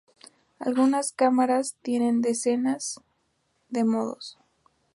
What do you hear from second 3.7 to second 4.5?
modos.